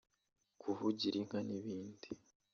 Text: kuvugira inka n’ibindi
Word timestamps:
kuvugira 0.61 1.15
inka 1.21 1.39
n’ibindi 1.47 2.07